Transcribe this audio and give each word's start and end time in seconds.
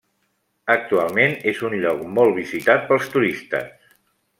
Actualment 0.75 1.37
és 1.53 1.61
un 1.69 1.77
lloc 1.85 2.03
molt 2.17 2.37
visitat 2.41 2.89
pels 2.93 3.11
turistes. 3.17 3.97